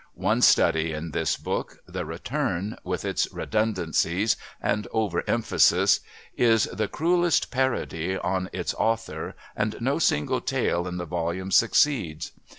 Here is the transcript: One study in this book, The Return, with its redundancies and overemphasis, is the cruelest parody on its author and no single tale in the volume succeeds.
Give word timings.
One 0.15 0.41
study 0.41 0.93
in 0.93 1.11
this 1.11 1.37
book, 1.37 1.77
The 1.87 2.05
Return, 2.05 2.75
with 2.83 3.05
its 3.05 3.31
redundancies 3.31 4.35
and 4.59 4.87
overemphasis, 4.91 5.99
is 6.35 6.63
the 6.73 6.87
cruelest 6.87 7.51
parody 7.51 8.17
on 8.17 8.49
its 8.51 8.73
author 8.73 9.35
and 9.55 9.75
no 9.79 9.99
single 9.99 10.41
tale 10.41 10.87
in 10.87 10.97
the 10.97 11.05
volume 11.05 11.51
succeeds. 11.51 12.31